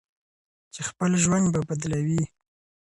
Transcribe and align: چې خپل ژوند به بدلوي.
چې 0.73 0.81
خپل 0.89 1.11
ژوند 1.23 1.45
به 1.53 1.59
بدلوي. 1.69 2.23